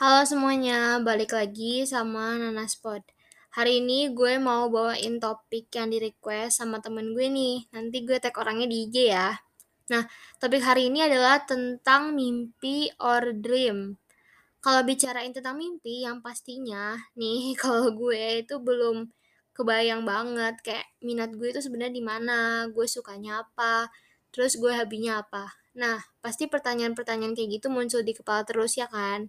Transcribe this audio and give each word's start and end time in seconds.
Halo 0.00 0.24
semuanya, 0.24 0.96
balik 1.04 1.36
lagi 1.36 1.84
sama 1.84 2.32
Nanas 2.40 2.72
Pod. 2.72 3.04
Hari 3.52 3.84
ini 3.84 4.08
gue 4.16 4.40
mau 4.40 4.72
bawain 4.72 5.20
topik 5.20 5.68
yang 5.76 5.92
di-request 5.92 6.64
sama 6.64 6.80
temen 6.80 7.12
gue 7.12 7.28
nih. 7.28 7.68
Nanti 7.68 8.00
gue 8.08 8.16
tag 8.16 8.32
orangnya 8.40 8.64
di 8.64 8.88
IG 8.88 9.12
ya. 9.12 9.36
Nah, 9.92 10.08
topik 10.40 10.64
hari 10.64 10.88
ini 10.88 11.04
adalah 11.04 11.44
tentang 11.44 12.16
mimpi 12.16 12.88
or 12.96 13.36
dream. 13.36 14.00
Kalau 14.64 14.88
bicarain 14.88 15.36
tentang 15.36 15.60
mimpi, 15.60 16.00
yang 16.00 16.24
pastinya 16.24 16.96
nih 17.12 17.52
kalau 17.60 17.92
gue 17.92 18.40
itu 18.40 18.56
belum 18.56 19.04
kebayang 19.52 20.08
banget 20.08 20.64
kayak 20.64 20.88
minat 21.04 21.36
gue 21.36 21.52
itu 21.52 21.60
sebenarnya 21.60 21.92
di 21.92 22.00
mana, 22.00 22.64
gue 22.72 22.88
sukanya 22.88 23.44
apa, 23.44 23.92
terus 24.32 24.56
gue 24.56 24.72
hobinya 24.72 25.20
apa. 25.20 25.60
Nah, 25.76 26.00
pasti 26.24 26.48
pertanyaan-pertanyaan 26.48 27.36
kayak 27.36 27.60
gitu 27.60 27.68
muncul 27.68 28.00
di 28.00 28.16
kepala 28.16 28.48
terus 28.48 28.80
ya 28.80 28.88
kan? 28.88 29.28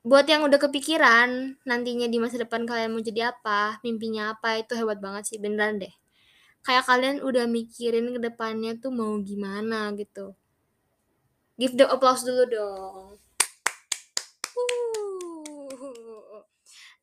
Buat 0.00 0.24
yang 0.24 0.48
udah 0.48 0.56
kepikiran 0.56 1.60
nantinya 1.68 2.08
di 2.08 2.16
masa 2.16 2.40
depan 2.40 2.64
kalian 2.64 2.96
mau 2.96 3.04
jadi 3.04 3.36
apa, 3.36 3.76
mimpinya 3.84 4.32
apa, 4.32 4.56
itu 4.56 4.72
hebat 4.72 4.96
banget 5.04 5.28
sih, 5.28 5.36
beneran 5.36 5.76
deh. 5.76 5.92
Kayak 6.64 6.88
kalian 6.88 7.16
udah 7.20 7.44
mikirin 7.44 8.08
ke 8.16 8.20
depannya 8.20 8.76
tuh 8.80 8.88
mau 8.92 9.16
gimana 9.20 9.92
gitu. 9.96 10.32
Give 11.60 11.76
the 11.76 11.84
applause 11.84 12.24
dulu 12.24 12.44
dong. 12.48 13.20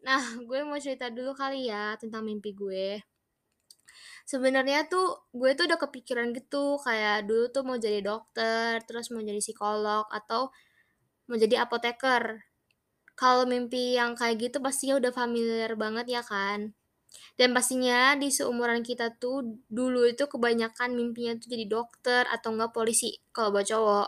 Nah, 0.02 0.24
gue 0.40 0.60
mau 0.66 0.80
cerita 0.82 1.14
dulu 1.14 1.38
kali 1.38 1.70
ya 1.70 1.94
tentang 2.00 2.26
mimpi 2.26 2.58
gue. 2.58 3.06
Sebenarnya 4.26 4.90
tuh 4.90 5.30
gue 5.36 5.54
tuh 5.54 5.70
udah 5.70 5.78
kepikiran 5.78 6.34
gitu, 6.34 6.82
kayak 6.82 7.30
dulu 7.30 7.54
tuh 7.54 7.64
mau 7.68 7.78
jadi 7.78 8.02
dokter, 8.02 8.82
terus 8.88 9.14
mau 9.14 9.22
jadi 9.22 9.38
psikolog 9.38 10.10
atau 10.10 10.50
mau 11.28 11.36
jadi 11.36 11.68
apoteker 11.68 12.47
kalau 13.18 13.50
mimpi 13.50 13.98
yang 13.98 14.14
kayak 14.14 14.38
gitu 14.38 14.62
pastinya 14.62 15.02
udah 15.02 15.10
familiar 15.10 15.74
banget 15.74 16.06
ya 16.06 16.22
kan. 16.22 16.78
Dan 17.34 17.54
pastinya 17.58 18.14
di 18.14 18.30
seumuran 18.30 18.86
kita 18.86 19.18
tuh 19.18 19.58
dulu 19.70 20.06
itu 20.06 20.30
kebanyakan 20.30 20.94
mimpinya 20.94 21.34
tuh 21.42 21.50
jadi 21.50 21.66
dokter 21.66 22.24
atau 22.30 22.54
enggak 22.54 22.78
polisi 22.78 23.18
kalau 23.34 23.50
buat 23.58 23.66
cowok. 23.66 24.08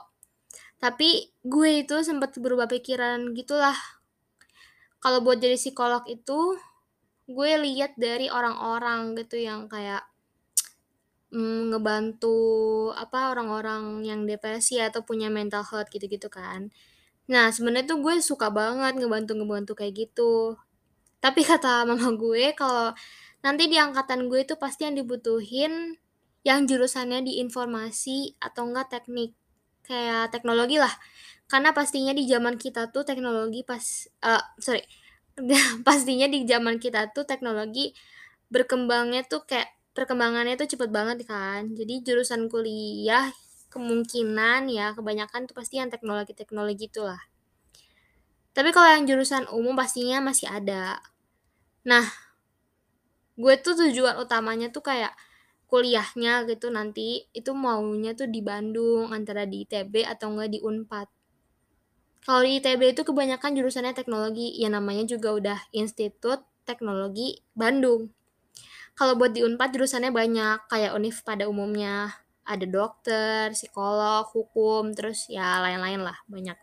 Tapi 0.77 1.33
gue 1.41 1.69
itu 1.83 1.95
sempat 2.05 2.37
berubah 2.37 2.69
pikiran 2.69 3.33
gitulah. 3.33 3.75
Kalau 5.01 5.25
buat 5.25 5.41
jadi 5.41 5.57
psikolog 5.57 6.05
itu 6.05 6.59
gue 7.29 7.51
lihat 7.65 7.97
dari 7.97 8.29
orang-orang 8.29 9.17
gitu 9.17 9.41
yang 9.41 9.65
kayak 9.65 10.05
mm, 11.33 11.73
ngebantu 11.73 12.37
apa 12.93 13.33
orang-orang 13.33 14.05
yang 14.05 14.25
depresi 14.25 14.81
atau 14.81 15.01
punya 15.05 15.29
mental 15.33 15.65
health 15.65 15.89
gitu-gitu 15.93 16.29
kan. 16.29 16.69
Nah, 17.29 17.53
sebenarnya 17.53 17.85
tuh 17.95 17.99
gue 18.01 18.13
suka 18.25 18.49
banget 18.49 18.97
ngebantu-ngebantu 18.97 19.77
kayak 19.77 19.93
gitu. 20.09 20.57
Tapi 21.23 21.41
kata 21.45 21.85
mama 21.89 22.09
gue 22.15 22.55
kalau 22.57 22.95
nanti 23.45 23.67
di 23.71 23.77
angkatan 23.79 24.27
gue 24.31 24.43
itu 24.47 24.55
pasti 24.59 24.87
yang 24.87 24.95
dibutuhin 24.99 25.99
yang 26.47 26.65
jurusannya 26.69 27.21
di 27.27 27.43
informasi 27.43 28.39
atau 28.39 28.71
enggak 28.71 28.87
teknik 28.99 29.35
kayak 29.85 30.31
teknologi 30.33 30.77
lah. 30.81 30.91
Karena 31.51 31.71
pastinya 31.75 32.13
di 32.15 32.25
zaman 32.29 32.55
kita 32.57 32.89
tuh 32.93 33.03
teknologi 33.05 33.61
pas 33.65 33.83
uh, 34.25 34.43
sorry 34.61 34.83
pastinya 35.87 36.27
di 36.29 36.45
zaman 36.47 36.77
kita 36.81 37.11
tuh 37.15 37.25
teknologi 37.29 37.93
berkembangnya 38.53 39.25
tuh 39.29 39.45
kayak 39.45 39.69
perkembangannya 39.93 40.55
tuh 40.59 40.69
cepet 40.71 40.89
banget 40.93 41.25
kan. 41.29 41.73
Jadi 41.77 42.01
jurusan 42.05 42.47
kuliah 42.51 43.29
kemungkinan 43.69 44.69
ya 44.69 44.91
kebanyakan 44.97 45.45
tuh 45.45 45.55
pasti 45.55 45.77
yang 45.77 45.93
teknologi-teknologi 45.93 46.89
itulah. 46.89 47.21
Tapi 48.53 48.69
kalau 48.73 48.89
yang 48.91 49.05
jurusan 49.05 49.45
umum 49.53 49.77
pastinya 49.77 50.19
masih 50.19 50.49
ada. 50.49 50.99
Nah, 51.85 52.03
gue 53.39 53.53
tuh 53.61 53.77
tujuan 53.87 54.19
utamanya 54.19 54.67
tuh 54.73 54.83
kayak 54.83 55.13
kuliahnya 55.69 56.49
gitu 56.49 56.73
nanti 56.73 57.29
itu 57.29 57.53
maunya 57.53 58.17
tuh 58.17 58.25
di 58.25 58.41
Bandung 58.41 59.13
antara 59.13 59.45
di 59.45 59.63
ITB 59.63 60.01
atau 60.01 60.33
enggak 60.33 60.49
di 60.57 60.59
Unpad. 60.65 61.07
Kalau 62.25 62.41
di 62.43 62.59
ITB 62.59 62.97
itu 62.97 63.01
kebanyakan 63.07 63.55
jurusannya 63.55 63.95
teknologi, 63.95 64.51
ya 64.59 64.67
namanya 64.67 65.07
juga 65.07 65.29
udah 65.33 65.59
Institut 65.71 66.43
Teknologi 66.67 67.39
Bandung. 67.55 68.11
Kalau 68.91 69.15
buat 69.15 69.31
di 69.31 69.45
Unpad 69.45 69.71
jurusannya 69.71 70.11
banyak, 70.11 70.67
kayak 70.67 70.91
Univ 70.99 71.23
pada 71.23 71.47
umumnya 71.47 72.11
ada 72.49 72.65
dokter, 72.65 73.53
psikolog, 73.53 74.25
hukum, 74.33 74.89
terus 74.97 75.29
ya 75.29 75.61
lain-lain 75.61 76.01
lah 76.01 76.17
banyak. 76.25 76.57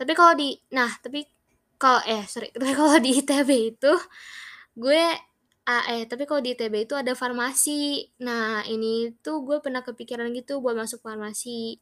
Tapi 0.00 0.12
kalau 0.16 0.32
di 0.32 0.56
nah, 0.72 0.88
tapi 1.04 1.28
kalau 1.76 2.00
eh 2.08 2.24
sorry, 2.24 2.48
tapi 2.56 2.72
kalau 2.72 2.96
di 2.96 3.10
ITB 3.20 3.50
itu 3.76 3.92
gue 4.72 5.04
ah, 5.68 5.84
eh 5.92 6.08
tapi 6.08 6.24
kalau 6.24 6.40
di 6.40 6.56
ITB 6.56 6.88
itu 6.88 6.94
ada 6.96 7.12
farmasi. 7.12 8.08
Nah, 8.24 8.64
ini 8.66 9.12
tuh 9.20 9.44
gue 9.44 9.60
pernah 9.60 9.84
kepikiran 9.84 10.32
gitu 10.32 10.64
buat 10.64 10.74
masuk 10.74 11.04
farmasi. 11.04 11.76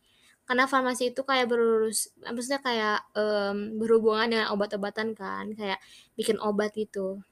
Karena 0.48 0.66
farmasi 0.66 1.14
itu 1.14 1.22
kayak 1.22 1.46
berurus 1.46 2.10
maksudnya 2.26 2.58
kayak 2.58 2.98
um, 3.14 3.78
berhubungan 3.78 4.26
dengan 4.34 4.46
obat-obatan 4.50 5.14
kan, 5.14 5.54
kayak 5.54 5.78
bikin 6.18 6.42
obat 6.42 6.74
gitu. 6.74 7.22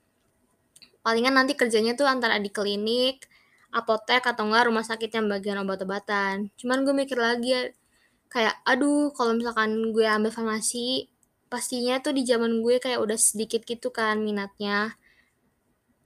Palingan 1.02 1.34
nanti 1.34 1.58
kerjanya 1.58 1.98
tuh 1.98 2.06
antara 2.06 2.38
di 2.38 2.50
klinik, 2.52 3.26
apotek 3.72 4.24
atau 4.24 4.48
enggak 4.48 4.68
rumah 4.68 4.84
sakit 4.84 5.10
yang 5.12 5.26
bagian 5.28 5.60
obat-obatan. 5.62 6.48
Cuman 6.56 6.84
gue 6.84 6.94
mikir 6.96 7.18
lagi 7.20 7.48
ya, 7.52 7.62
kayak 8.32 8.60
aduh 8.64 9.12
kalau 9.16 9.32
misalkan 9.36 9.92
gue 9.92 10.04
ambil 10.04 10.32
farmasi 10.32 11.08
pastinya 11.48 11.96
tuh 12.04 12.12
di 12.12 12.22
zaman 12.28 12.60
gue 12.60 12.76
kayak 12.76 13.00
udah 13.00 13.16
sedikit 13.16 13.64
gitu 13.64 13.88
kan 13.88 14.20
minatnya. 14.20 14.96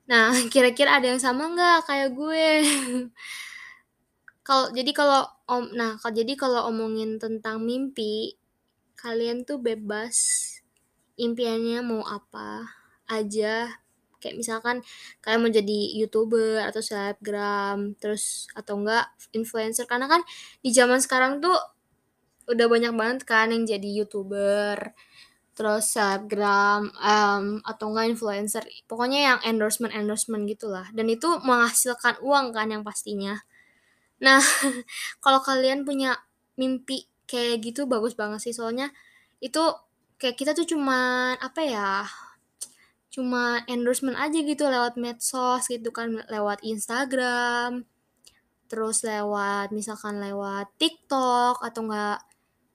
Nah, 0.06 0.30
kira-kira 0.52 0.98
ada 0.98 1.10
yang 1.14 1.22
sama 1.22 1.50
nggak 1.50 1.78
kayak 1.86 2.10
gue? 2.14 2.46
kalau 4.46 4.74
jadi 4.74 4.90
kalau 4.90 5.22
om 5.46 5.70
nah 5.78 5.94
kalau 6.02 6.14
jadi 6.18 6.34
kalau 6.34 6.66
omongin 6.70 7.18
tentang 7.22 7.62
mimpi, 7.62 8.38
kalian 8.98 9.46
tuh 9.46 9.58
bebas 9.62 10.18
impiannya 11.18 11.84
mau 11.84 12.02
apa 12.06 12.66
aja 13.10 13.81
kayak 14.22 14.38
misalkan 14.38 14.86
kalian 15.18 15.40
mau 15.42 15.50
jadi 15.50 15.78
youtuber 15.98 16.62
atau 16.62 16.78
selebgram 16.78 17.98
terus 17.98 18.46
atau 18.54 18.78
enggak 18.78 19.10
influencer. 19.34 19.84
Karena 19.90 20.06
kan 20.06 20.22
di 20.62 20.70
zaman 20.70 21.02
sekarang 21.02 21.42
tuh 21.42 21.58
udah 22.46 22.66
banyak 22.70 22.94
banget 22.94 23.20
kan 23.26 23.50
yang 23.50 23.66
jadi 23.66 23.88
youtuber 24.02 24.94
terus 25.52 25.92
selebgram 25.92 26.88
um, 26.96 27.60
atau 27.66 27.86
enggak 27.90 28.06
influencer. 28.14 28.64
Pokoknya 28.86 29.18
yang 29.34 29.38
endorsement 29.42 29.92
endorsement 29.92 30.46
gitulah. 30.46 30.86
Dan 30.94 31.10
itu 31.10 31.28
menghasilkan 31.42 32.22
uang 32.22 32.54
kan 32.54 32.70
yang 32.70 32.86
pastinya. 32.86 33.42
Nah 34.22 34.40
kalau 35.24 35.42
kalian 35.42 35.82
punya 35.82 36.16
mimpi 36.56 37.10
kayak 37.26 37.60
gitu 37.64 37.90
bagus 37.90 38.14
banget 38.14 38.40
sih. 38.44 38.54
Soalnya 38.54 38.88
itu 39.42 39.60
kayak 40.22 40.38
kita 40.38 40.52
tuh 40.54 40.62
cuman 40.62 41.34
apa 41.42 41.60
ya 41.66 42.06
cuma 43.12 43.60
endorsement 43.68 44.16
aja 44.16 44.40
gitu 44.40 44.64
lewat 44.64 44.96
medsos 44.96 45.68
gitu 45.68 45.92
kan 45.92 46.24
lewat 46.32 46.64
Instagram 46.64 47.84
terus 48.72 49.04
lewat 49.04 49.68
misalkan 49.68 50.16
lewat 50.16 50.72
TikTok 50.80 51.60
atau 51.60 51.84
enggak 51.84 52.24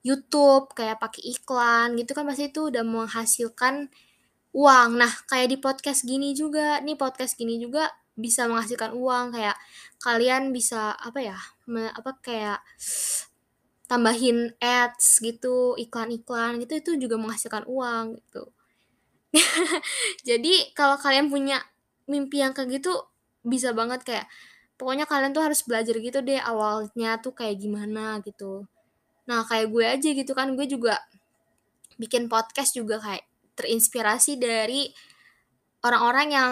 YouTube 0.05 0.71
kayak 0.77 1.01
pakai 1.01 1.35
iklan 1.35 1.97
gitu 1.97 2.13
kan 2.13 2.23
pasti 2.29 2.53
itu 2.53 2.69
udah 2.69 2.85
menghasilkan 2.85 3.89
uang. 4.55 4.89
Nah, 4.97 5.11
kayak 5.27 5.47
di 5.53 5.57
podcast 5.59 6.01
gini 6.07 6.31
juga, 6.31 6.79
nih 6.79 6.95
podcast 6.95 7.35
gini 7.35 7.59
juga 7.59 7.91
bisa 8.17 8.49
menghasilkan 8.49 8.95
uang 8.97 9.35
kayak 9.35 9.57
kalian 10.01 10.49
bisa 10.55 10.95
apa 10.95 11.19
ya? 11.21 11.37
Me, 11.67 11.91
apa 11.91 12.17
kayak 12.23 12.63
tambahin 13.91 14.55
ads 14.57 15.19
gitu, 15.19 15.75
iklan-iklan 15.75 16.59
gitu 16.63 16.73
itu 16.79 16.91
juga 17.07 17.15
menghasilkan 17.19 17.67
uang 17.67 18.17
gitu. 18.21 18.56
Jadi 20.27 20.71
kalau 20.71 20.95
kalian 20.95 21.27
punya 21.27 21.59
mimpi 22.07 22.39
yang 22.39 22.55
kayak 22.55 22.79
gitu 22.79 22.95
bisa 23.43 23.75
banget 23.75 24.03
kayak 24.03 24.25
pokoknya 24.79 25.09
kalian 25.09 25.35
tuh 25.35 25.43
harus 25.43 25.63
belajar 25.65 25.95
gitu 25.99 26.19
deh 26.23 26.39
awalnya 26.39 27.19
tuh 27.19 27.33
kayak 27.35 27.59
gimana 27.59 28.23
gitu. 28.23 28.67
Nah 29.27 29.43
kayak 29.43 29.67
gue 29.73 29.85
aja 29.85 30.09
gitu 30.15 30.31
kan 30.31 30.55
gue 30.55 30.65
juga 30.69 31.01
bikin 31.97 32.29
podcast 32.29 32.77
juga 32.77 33.01
kayak 33.01 33.25
terinspirasi 33.57 34.37
dari 34.37 34.87
orang-orang 35.81 36.27
yang 36.29 36.51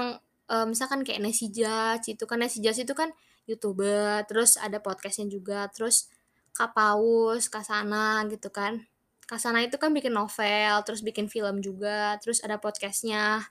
uh, 0.50 0.66
misalkan 0.66 1.06
kayak 1.06 1.22
Nasi 1.22 1.54
Judge 1.54 2.18
itu 2.18 2.24
kan 2.25 2.42
Nasi 2.42 2.60
Judge 2.60 2.81
itu 2.81 2.94
kan 2.98 3.13
youtuber 3.45 4.25
terus 4.25 4.57
ada 4.57 4.81
podcastnya 4.81 5.30
juga 5.30 5.69
terus 5.69 6.10
Kak 6.56 6.74
Paus, 6.74 7.45
Kasana 7.51 8.25
gitu 8.31 8.50
kan 8.50 8.81
Kasana 9.25 9.66
itu 9.66 9.81
kan 9.81 9.89
bikin 9.94 10.13
novel, 10.13 10.74
terus 10.86 11.01
bikin 11.01 11.25
film 11.30 11.62
juga, 11.62 12.18
terus 12.22 12.42
ada 12.45 12.62
podcastnya 12.62 13.42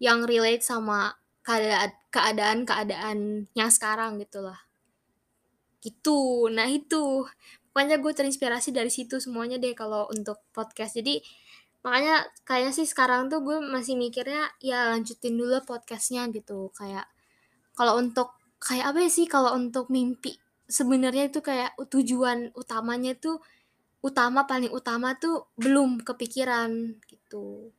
yang 0.00 0.24
relate 0.24 0.64
sama 0.64 1.16
keadaan-keadaan 2.10 3.48
yang 3.52 3.70
sekarang 3.70 4.16
gitu 4.20 4.40
lah. 4.44 4.58
Gitu, 5.84 6.48
nah 6.48 6.66
itu. 6.66 7.28
Pokoknya 7.72 7.96
gue 8.00 8.12
terinspirasi 8.12 8.72
dari 8.72 8.92
situ 8.92 9.16
semuanya 9.16 9.56
deh 9.56 9.72
kalau 9.72 10.04
untuk 10.12 10.44
podcast. 10.52 10.96
Jadi 11.00 11.24
Makanya 11.82 12.30
kayaknya 12.46 12.72
sih 12.78 12.86
sekarang 12.86 13.26
tuh 13.26 13.42
gue 13.42 13.58
masih 13.58 13.98
mikirnya, 13.98 14.54
ya 14.62 14.94
lanjutin 14.94 15.34
dulu 15.34 15.58
podcast-nya 15.66 16.30
gitu. 16.30 16.70
Kayak 16.78 17.10
kalau 17.74 17.98
untuk 17.98 18.38
kayak 18.62 18.94
apa 18.94 18.98
ya 19.02 19.10
sih, 19.10 19.26
kalau 19.26 19.58
untuk 19.58 19.90
mimpi 19.90 20.38
sebenarnya 20.70 21.28
itu 21.28 21.42
kayak 21.42 21.74
tujuan 21.90 22.54
utamanya 22.54 23.18
tuh 23.18 23.42
utama 24.02 24.44
paling 24.50 24.74
utama 24.74 25.14
tuh 25.14 25.46
belum 25.54 26.02
kepikiran 26.02 26.98
gitu. 27.06 27.70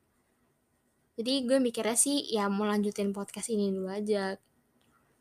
Jadi 1.20 1.46
gue 1.46 1.62
mikirnya 1.62 1.94
sih 1.94 2.26
ya 2.32 2.50
mau 2.50 2.66
lanjutin 2.66 3.14
podcast 3.14 3.52
ini 3.54 3.70
dulu 3.70 3.92
aja. 3.92 4.40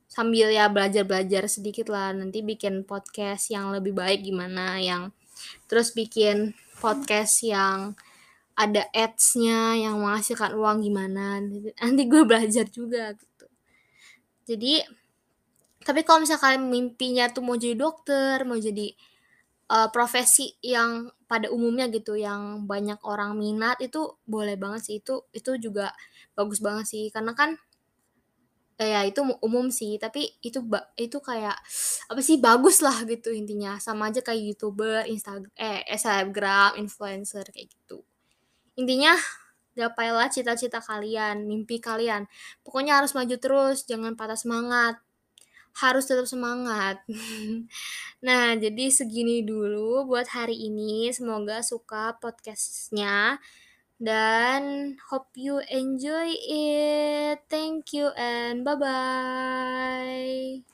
Sambil 0.08 0.52
ya 0.52 0.68
belajar-belajar 0.68 1.48
sedikit 1.48 1.88
lah, 1.88 2.12
nanti 2.12 2.44
bikin 2.44 2.84
podcast 2.84 3.48
yang 3.48 3.72
lebih 3.72 3.96
baik 3.96 4.24
gimana, 4.24 4.76
yang 4.80 5.12
terus 5.68 5.92
bikin 5.96 6.52
podcast 6.80 7.40
yang 7.44 7.96
ada 8.52 8.84
ads-nya, 8.92 9.80
yang 9.80 9.96
menghasilkan 10.00 10.52
uang 10.52 10.84
gimana, 10.84 11.40
nanti 11.80 12.02
gue 12.04 12.22
belajar 12.28 12.68
juga 12.68 13.16
gitu. 13.16 13.46
Jadi 14.44 14.84
tapi 15.82 16.06
kalau 16.06 16.22
misalkan 16.22 16.70
mimpinya 16.70 17.26
tuh 17.32 17.42
mau 17.42 17.58
jadi 17.58 17.74
dokter, 17.74 18.46
mau 18.46 18.54
jadi, 18.54 18.94
eee, 19.70 19.88
profesi 19.94 20.56
yang 20.64 21.10
pada 21.30 21.48
umumnya 21.52 21.86
gitu, 21.92 22.14
yang 22.18 22.64
banyak 22.70 22.98
orang 23.06 23.36
minat, 23.38 23.78
itu 23.84 24.16
boleh 24.28 24.56
banget 24.60 24.80
sih, 24.88 24.96
itu 25.02 25.14
itu 25.34 25.50
juga 25.60 25.92
bagus 26.38 26.58
banget 26.64 26.86
sih. 26.92 27.04
Karena 27.14 27.32
kan 27.36 27.56
ya 28.82 29.06
itu 29.06 29.20
mu 29.22 29.34
umum 29.46 29.70
sih, 29.70 29.94
tapi 30.02 30.26
itu 30.42 30.58
itu 30.98 31.18
kayak 31.22 31.54
apa 32.10 32.20
sih, 32.24 32.36
bagus 32.42 32.82
lah 32.82 32.96
gitu 33.06 33.30
intinya. 33.30 33.78
Sama 33.78 34.10
aja 34.10 34.20
kayak 34.26 34.42
YouTuber, 34.56 35.06
Instag 35.12 35.46
eh, 35.54 35.84
selebgram, 35.94 36.74
influencer, 36.82 37.46
kayak 37.54 37.68
gitu. 37.70 38.02
Intinya 38.80 39.14
gapailah 39.78 40.28
cita-cita 40.32 40.80
kalian, 40.84 41.46
mimpi 41.50 41.78
kalian. 41.82 42.26
Pokoknya 42.66 43.00
harus 43.02 43.12
maju 43.18 43.36
terus, 43.40 43.84
jangan 43.90 44.14
patah 44.20 44.38
semangat. 44.40 45.00
Harus 45.76 46.08
tetap 46.08 46.24
semangat. 46.28 47.00
Nah, 48.26 48.54
jadi 48.54 48.86
segini 48.94 49.42
dulu 49.42 50.06
buat 50.06 50.30
hari 50.30 50.54
ini, 50.70 51.10
semoga 51.10 51.58
suka 51.66 52.14
podcast-nya 52.22 53.42
dan 54.00 54.94
hope 55.10 55.30
you 55.38 55.60
enjoy 55.70 56.30
it. 56.48 57.44
Thank 57.50 57.92
you 57.96 58.10
and 58.18 58.64
bye-bye. 58.66 60.71